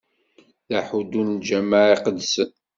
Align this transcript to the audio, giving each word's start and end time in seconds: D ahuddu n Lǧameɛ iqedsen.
D 0.67 0.71
ahuddu 0.79 1.21
n 1.23 1.35
Lǧameɛ 1.37 1.83
iqedsen. 1.95 2.49